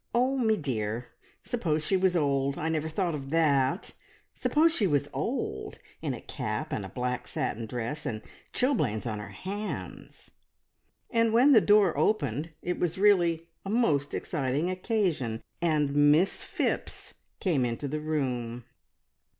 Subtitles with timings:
[0.15, 1.09] Oh, me dear,
[1.43, 2.57] suppose she was old!
[2.57, 3.93] I never thought of that.
[4.33, 9.19] Suppose she was old, in a cap and a black satin dress, and chilblains on
[9.19, 10.31] her hands!"
[11.11, 15.43] And when the door opened it was really a most exciting occasion!
[15.61, 18.65] and Miss Phipps came into the room.